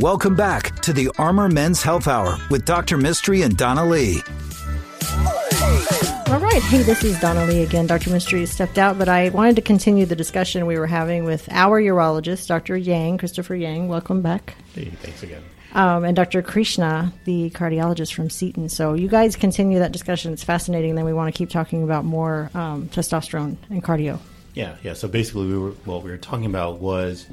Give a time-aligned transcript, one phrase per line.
[0.00, 2.98] Welcome back to the Armor Men's Health Hour with Dr.
[2.98, 4.20] Mystery and Donna Lee.
[6.26, 6.60] All right.
[6.64, 7.86] Hey, this is Donna Lee again.
[7.86, 8.10] Dr.
[8.10, 11.80] Mystery stepped out, but I wanted to continue the discussion we were having with our
[11.80, 12.76] urologist, Dr.
[12.76, 13.88] Yang, Christopher Yang.
[13.88, 14.56] Welcome back.
[14.74, 15.42] Hey, thanks again.
[15.72, 16.42] Um, and Dr.
[16.42, 18.68] Krishna, the cardiologist from Seton.
[18.68, 20.30] So you guys continue that discussion.
[20.30, 20.94] It's fascinating.
[20.94, 24.18] Then we want to keep talking about more um, testosterone and cardio.
[24.52, 24.92] Yeah, yeah.
[24.92, 27.26] So basically, we were, what we were talking about was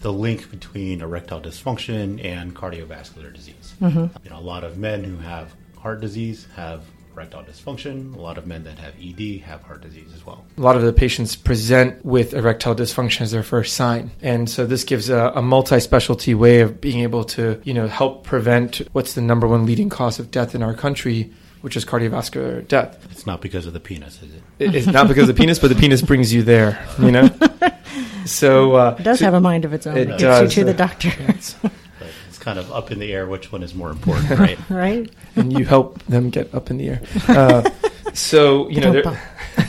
[0.00, 3.74] the link between erectile dysfunction and cardiovascular disease.
[3.80, 4.06] Mm-hmm.
[4.24, 6.82] You know, a lot of men who have heart disease have
[7.12, 8.14] erectile dysfunction.
[8.14, 10.44] A lot of men that have ED have heart disease as well.
[10.56, 14.10] A lot of the patients present with erectile dysfunction as their first sign.
[14.22, 18.24] And so this gives a, a multi-specialty way of being able to, you know, help
[18.24, 21.30] prevent what's the number one leading cause of death in our country,
[21.60, 23.06] which is cardiovascular death.
[23.10, 24.42] It's not because of the penis, is it?
[24.60, 27.28] It- It's not because of the penis, but the penis brings you there, you know?
[28.26, 29.96] So uh, It does so- have a mind of its own.
[29.96, 31.10] It It, gets does, you to uh, the doctor,
[31.62, 34.58] But it's kind of up in the air which one is more important, right?
[34.70, 35.10] right?
[35.36, 37.02] and you help them get up in the air.
[37.28, 37.68] Uh,
[38.14, 39.02] so you know,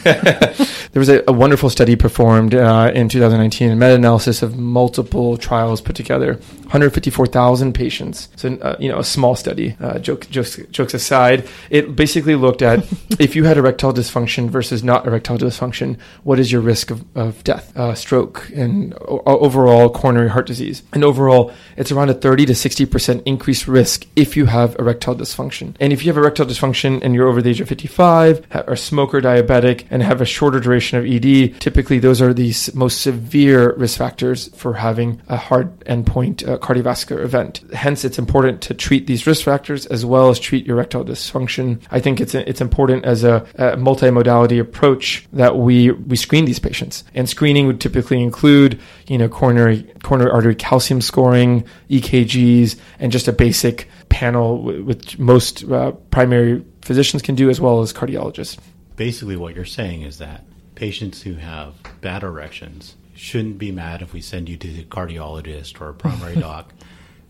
[0.91, 5.79] there, was a, a wonderful study performed uh, in 2019, a meta-analysis of multiple trials
[5.79, 8.27] put together, 154,000 patients.
[8.35, 9.77] So uh, you know, a small study.
[9.79, 12.79] Uh, joke, jokes, jokes aside, it basically looked at
[13.19, 17.43] if you had erectile dysfunction versus not erectile dysfunction, what is your risk of, of
[17.43, 20.83] death, uh, stroke, and o- overall coronary heart disease.
[20.93, 25.15] And overall, it's around a 30 to 60 percent increased risk if you have erectile
[25.15, 25.75] dysfunction.
[25.79, 29.21] And if you have erectile dysfunction and you're over the age of 55, are smoker,
[29.21, 33.97] diabetic, and have a shorter duration of ED, typically those are the most severe risk
[33.97, 37.61] factors for having a hard endpoint uh, cardiovascular event.
[37.73, 41.81] Hence, it's important to treat these risk factors as well as treat erectile dysfunction.
[41.91, 46.59] I think it's it's important as a, a multimodality approach that we we screen these
[46.59, 47.03] patients.
[47.13, 53.27] And screening would typically include, you know, coronary coronary artery calcium scoring, EKGs, and just
[53.27, 58.57] a basic panel which most uh, primary physicians can do as well as cardiologists.
[58.95, 60.43] Basically, what you're saying is that
[60.81, 65.79] patients who have bad erections shouldn't be mad if we send you to the cardiologist
[65.79, 66.73] or a primary doc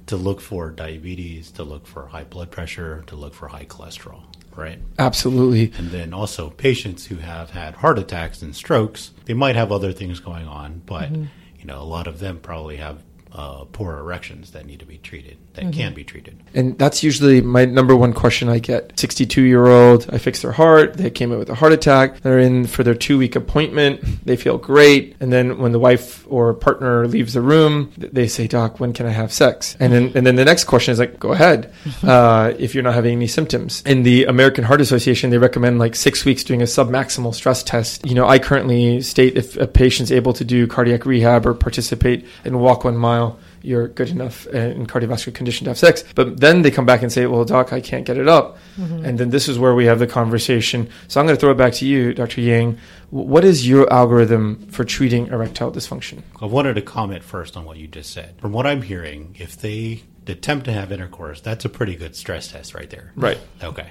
[0.06, 4.22] to look for diabetes, to look for high blood pressure, to look for high cholesterol,
[4.56, 4.80] right?
[4.98, 5.74] Absolutely.
[5.78, 9.92] And then also patients who have had heart attacks and strokes, they might have other
[9.92, 11.26] things going on, but mm-hmm.
[11.60, 14.98] you know, a lot of them probably have uh, poor erections that need to be
[14.98, 16.42] treated, that can be treated.
[16.54, 19.00] And that's usually my number one question I get.
[19.00, 20.96] 62 year old, I fixed their heart.
[20.96, 22.22] They came in with a heart attack.
[22.22, 24.26] They're in for their two week appointment.
[24.26, 25.16] They feel great.
[25.20, 29.06] And then when the wife or partner leaves the room, they say, Doc, when can
[29.06, 29.78] I have sex?
[29.80, 32.96] And then, and then the next question is like, go ahead, uh, if you're not
[32.96, 33.82] having any symptoms.
[33.86, 38.06] In the American Heart Association, they recommend like six weeks doing a submaximal stress test.
[38.06, 42.26] You know, I currently state if a patient's able to do cardiac rehab or participate
[42.44, 43.21] in walk one mile,
[43.62, 46.04] you're good enough uh, in cardiovascular condition to have sex.
[46.16, 48.58] But then they come back and say, well, doc, I can't get it up.
[49.06, 50.90] And then this is where we have the conversation.
[51.08, 52.42] So I'm going to throw it back to you, Dr.
[52.42, 52.78] Yang.
[53.10, 56.22] What is your algorithm for treating erectile dysfunction?
[56.42, 58.40] I wanted to comment first on what you just said.
[58.40, 62.52] From what I'm hearing, if they attempt to have intercourse, that's a pretty good stress
[62.52, 63.12] test right there.
[63.16, 63.40] Right.
[63.64, 63.88] Okay.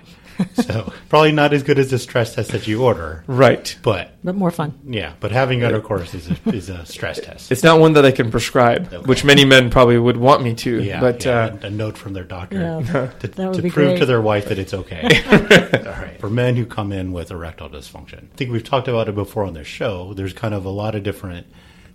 [0.55, 3.77] so probably not as good as the stress test that you order, Right.
[3.83, 4.79] but But more fun.
[4.87, 7.51] yeah, but having intercourse is a, is a stress test.
[7.53, 9.07] It's not one that I can prescribe, Okay.
[9.07, 10.83] which many men probably would want me to.
[10.83, 13.99] Yeah, but yeah, uh, a, a note from their doctor Yeah, to, to be prove
[13.99, 15.03] to their wife that it's okay.
[15.31, 16.19] All right.
[16.21, 19.45] For men who come in with erectile dysfunction, I think we've talked about it before
[19.45, 20.15] on this show.
[20.15, 21.47] There's kind of a lot of different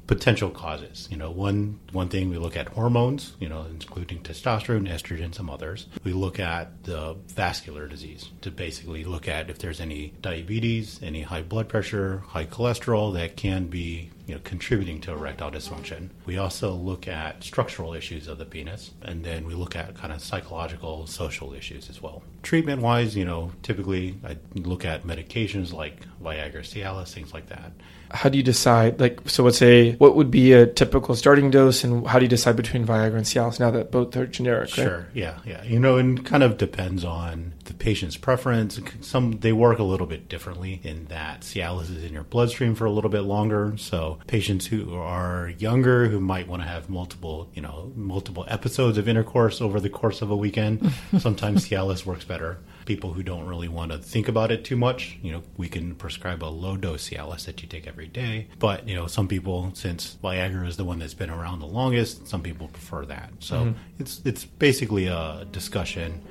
[0.08, 1.08] potential causes.
[1.12, 5.50] You know, one one thing we look at hormones, you know, including testosterone, estrogen, some
[5.50, 5.88] others.
[6.04, 11.22] We look at the vascular disease to basically look at if there's any diabetes, any
[11.22, 16.10] high blood pressure, high cholesterol that can be you know, contributing to erectile dysfunction.
[16.26, 20.12] We also look at structural issues of the penis, and then we look at kind
[20.12, 22.24] of psychological, social issues as well.
[22.42, 27.72] Treatment wise, you know, typically I look at medications like Viagra, Cialis, things like that.
[28.12, 29.00] how do you decide?
[29.00, 32.30] Like, so let's say, what would be a typical starting dose, and how do you
[32.30, 34.70] decide between Viagra and Cialis now that both are generic?
[34.78, 34.86] right?
[34.86, 35.64] Sure, yeah, yeah.
[35.64, 38.80] You know, and kind of depends on the patient's preference.
[39.02, 42.86] Some they work a little bit differently in that Cialis is in your bloodstream for
[42.86, 43.74] a little bit longer.
[43.78, 48.98] So patients who are younger who might want to have multiple, you know, multiple episodes
[48.98, 52.60] of intercourse over the course of a weekend, sometimes Cialis works better.
[52.86, 55.96] People who don't really want to think about it too much, you know, we can
[55.96, 58.48] prescribe a low dose Cialis that you take every day.
[58.60, 62.28] But you know, some people, since Viagra is the one that's been around the longest,
[62.28, 63.32] some people prefer that.
[63.40, 63.80] So mm-hmm.
[64.00, 66.22] it's it's basically a discussion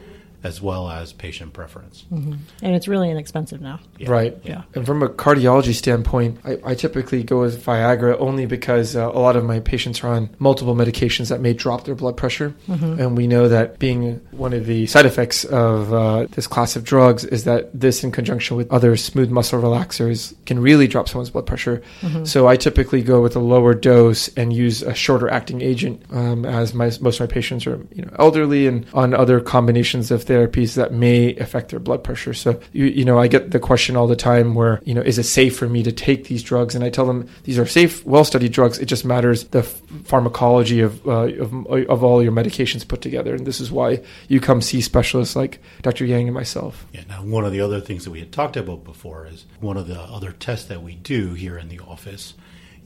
[0.44, 2.05] as well as patient preference.
[2.12, 2.35] Mm-hmm.
[2.62, 3.81] And it's really inexpensive now.
[3.99, 4.11] Yeah.
[4.11, 4.37] Right.
[4.44, 4.62] Yeah.
[4.75, 9.19] And from a cardiology standpoint, I, I typically go with Viagra only because uh, a
[9.19, 12.55] lot of my patients are on multiple medications that may drop their blood pressure.
[12.69, 13.00] Mm-hmm.
[13.00, 16.85] And we know that being one of the side effects of uh, this class of
[16.85, 21.31] drugs is that this, in conjunction with other smooth muscle relaxers, can really drop someone's
[21.31, 21.82] blood pressure.
[22.02, 22.25] Mm-hmm.
[22.25, 26.44] So I typically go with a lower dose and use a shorter acting agent um,
[26.44, 30.23] as my, most of my patients are you know, elderly and on other combinations of
[30.34, 32.34] therapies that may affect their blood pressure.
[32.34, 35.19] So, you, you know, I get the question all the time where, you know, is
[35.19, 36.75] it safe for me to take these drugs?
[36.75, 38.78] And I tell them these are safe, well studied drugs.
[38.78, 43.34] It just matters the pharmacology of, uh, of, of all your medications put together.
[43.34, 46.04] And this is why you come see specialists like Dr.
[46.04, 46.86] Yang and myself.
[46.92, 47.02] Yeah.
[47.08, 49.86] Now, one of the other things that we had talked about before is one of
[49.86, 52.34] the other tests that we do here in the office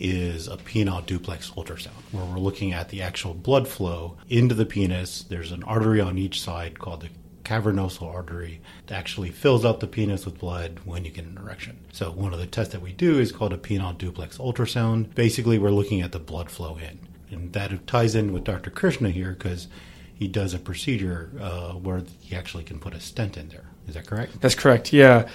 [0.01, 4.67] is a penile duplex ultrasound, where we're looking at the actual blood flow into the
[4.67, 5.23] penis.
[5.23, 7.09] There's an artery on each side called the
[7.49, 11.79] cavernosal artery that actually fills up the penis with blood when you get an erection.
[11.93, 15.15] So one of the tests that we do is called a penile duplex ultrasound.
[15.15, 16.99] Basically, we're looking at the blood flow in.
[17.31, 18.71] And that ties in with Dr.
[18.71, 19.69] Krishna here because
[20.15, 23.65] he does a procedure uh, where he actually can put a stent in there.
[23.87, 24.41] Is that correct?
[24.43, 25.29] That's correct, yeah.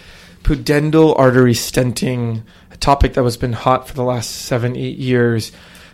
[0.44, 5.51] Pudendal artery stenting, a topic that has been hot for the last seven, eight years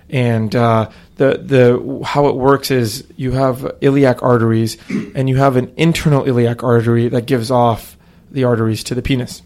[0.10, 4.78] and uh, the the how it works is you have iliac arteries,
[5.16, 7.98] and you have an internal iliac artery that gives off
[8.32, 9.42] the arteries to the penis.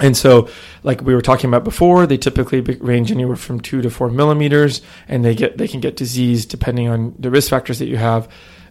[0.00, 0.48] And so,
[0.82, 4.80] like we were talking about before, they typically range anywhere from two to four millimeters,
[5.08, 8.28] and they get they can get disease depending on the risk factors that you have.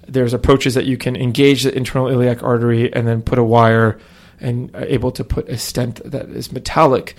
[0.07, 3.99] There's approaches that you can engage the internal iliac artery and then put a wire
[4.39, 7.15] and able to put a stent that is metallic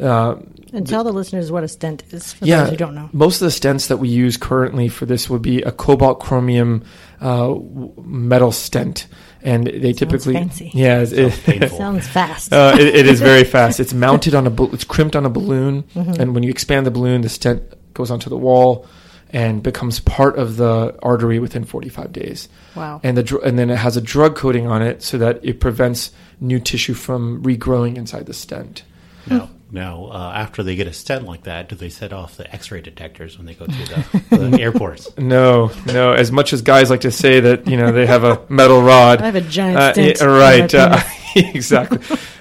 [0.00, 0.36] uh,
[0.72, 3.08] and tell the, the, listeners what a stent is for yeah, those who don't know.
[3.12, 6.84] Most of the stents that we use currently for this would be a cobalt chromium
[7.20, 7.54] uh,
[8.02, 9.06] metal stent.
[9.42, 10.70] And they sounds typically, fancy.
[10.74, 12.52] yeah, it, it sounds fast.
[12.52, 13.78] Uh, it, it is very fast.
[13.78, 16.20] It's mounted on a, it's crimped on a balloon, mm-hmm.
[16.20, 17.62] and when you expand the balloon, the stent
[17.94, 18.86] goes onto the wall
[19.30, 22.48] and becomes part of the artery within 45 days.
[22.74, 23.00] Wow.
[23.04, 26.10] And the and then it has a drug coating on it so that it prevents
[26.40, 28.82] new tissue from regrowing inside the stent.
[29.28, 29.48] No.
[29.70, 32.82] Now, uh, after they get a stent like that, do they set off the X-ray
[32.82, 35.08] detectors when they go to the, the airports?
[35.18, 36.12] No, no.
[36.12, 39.20] As much as guys like to say that, you know, they have a metal rod.
[39.22, 40.22] I have a giant uh, stent.
[40.22, 40.72] Uh, right.
[40.72, 41.00] Uh,
[41.36, 41.98] exactly.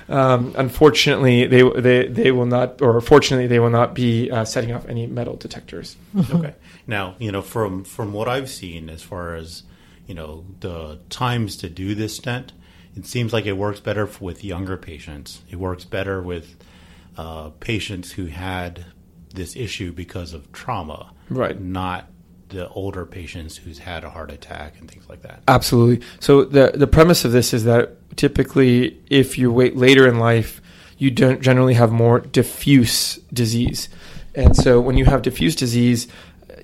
[0.07, 4.71] Um, unfortunately, they they they will not, or fortunately, they will not be uh, setting
[4.71, 5.97] off any metal detectors.
[6.29, 6.53] okay.
[6.85, 9.63] Now, you know, from from what I've seen, as far as
[10.05, 12.53] you know, the times to do this stent,
[12.95, 15.41] it seems like it works better with younger patients.
[15.49, 16.55] It works better with
[17.17, 18.85] uh, patients who had
[19.33, 21.59] this issue because of trauma, right?
[21.59, 22.09] Not
[22.49, 25.41] the older patients who's had a heart attack and things like that.
[25.47, 26.05] Absolutely.
[26.19, 30.61] So the the premise of this is that typically, if you wait later in life,
[30.97, 33.89] you don't generally have more diffuse disease,
[34.33, 36.07] and so when you have diffuse disease,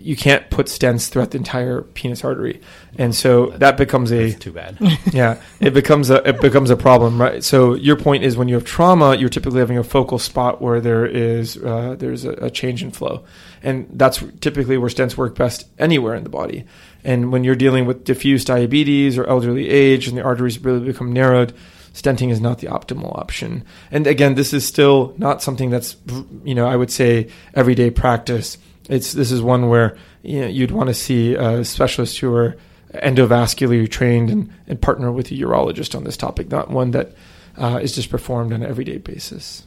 [0.02, 2.62] you can't put stents throughout the entire penis artery,
[2.98, 4.78] and so that's, that becomes a too bad.
[5.12, 7.44] yeah, it becomes a it becomes a problem, right?
[7.44, 10.82] So your point is when you have trauma, you're typically having a focal spot where
[10.82, 13.24] there is uh, there's a, a, change in flow,
[13.64, 16.66] and that's typically where stents work best anywhere in the body.
[17.04, 21.12] And when you're dealing with diffuse diabetes or elderly age, and the arteries really become
[21.12, 21.54] narrowed,
[21.94, 23.64] stenting is not the optimal option.
[23.92, 25.96] And again, this is still not something that's
[26.44, 28.58] you know I would say everyday practice
[28.90, 32.56] it's this is one where you know, you'd want to see a specialist who are
[32.94, 37.14] endovascularly trained and, and partner with a urologist on this topic, not one that
[37.58, 39.66] uh, is just performed on an everyday basis.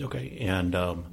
[0.00, 1.06] Okay, and um,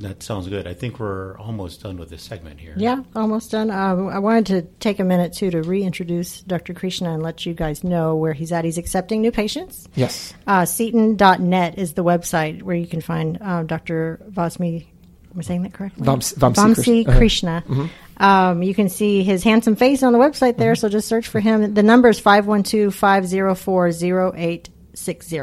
[0.00, 0.66] that sounds good.
[0.66, 2.74] I think we're almost done with this segment here.
[2.76, 3.70] Yeah, almost done.
[3.70, 6.74] Um, I wanted to take a minute too to reintroduce Dr.
[6.74, 8.64] Krishna and let you guys know where he's at.
[8.64, 9.88] He's accepting new patients.
[9.94, 10.34] Yes.
[10.46, 14.20] Uh, Seton.net is the website where you can find uh, Dr.
[14.28, 14.86] Vasmi.
[15.32, 16.06] Am I saying that correctly?
[16.06, 17.64] Vamsi, Vamsi, Vamsi Krishna.
[17.66, 17.82] Uh-huh.
[17.82, 18.22] Mm-hmm.
[18.22, 20.80] Um, you can see his handsome face on the website there, mm-hmm.
[20.80, 21.74] so just search for him.
[21.74, 25.40] The number is 512 504 0860.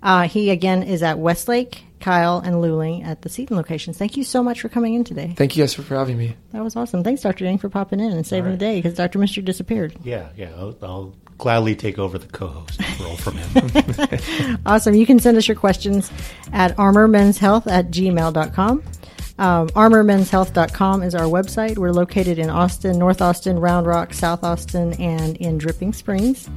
[0.00, 3.98] Uh, he again is at Westlake Kyle and Luling at the Seton locations.
[3.98, 5.34] Thank you so much for coming in today.
[5.36, 6.36] Thank you guys for having me.
[6.52, 7.02] That was awesome.
[7.04, 7.44] Thanks, Dr.
[7.44, 8.58] Yang, for popping in and saving right.
[8.58, 9.18] the day because Dr.
[9.18, 9.94] Mystery disappeared.
[10.02, 10.50] Yeah, yeah.
[10.56, 14.58] I'll, I'll gladly take over the co-host role from him.
[14.66, 14.94] awesome.
[14.94, 16.10] You can send us your questions
[16.52, 18.82] at armormenshealth at gmail.com.
[19.38, 21.78] Um, armormenshealth.com is our website.
[21.78, 26.50] We're located in Austin, North Austin, Round Rock, South Austin, and in Dripping Springs.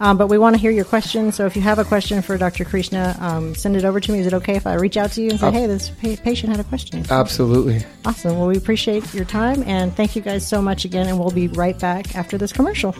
[0.00, 1.36] Um, but we want to hear your questions.
[1.36, 2.64] So if you have a question for Dr.
[2.64, 4.18] Krishna, um, send it over to me.
[4.18, 6.50] Is it okay if I reach out to you and say, hey, this pa- patient
[6.50, 7.04] had a question?
[7.10, 7.84] Absolutely.
[8.04, 8.38] Awesome.
[8.38, 11.06] Well, we appreciate your time and thank you guys so much again.
[11.06, 12.94] And we'll be right back after this commercial.